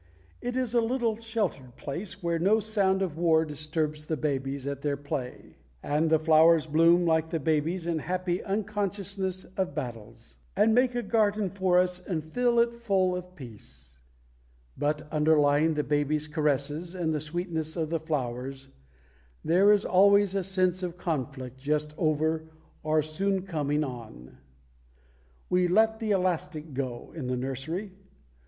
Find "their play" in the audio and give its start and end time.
4.81-5.57